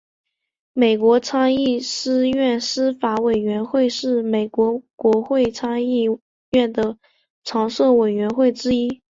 [0.73, 1.79] 美国参议
[2.33, 6.07] 院司法委员会是美国国会参议
[6.49, 6.97] 院的
[7.43, 8.99] 常设委员会之一。